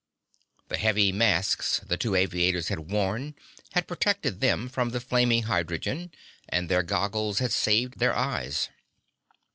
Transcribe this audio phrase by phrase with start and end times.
[0.69, 3.35] The heavy masks the two aviators had worn
[3.73, 6.11] had protected them from the flaming hydrogen,
[6.49, 8.69] and their goggles had saved their eyes.